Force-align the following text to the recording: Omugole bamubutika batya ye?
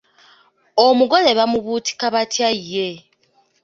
Omugole 0.85 1.29
bamubutika 1.37 2.05
batya 2.13 2.49
ye? 2.69 2.89